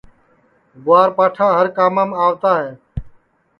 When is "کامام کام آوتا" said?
1.77-2.53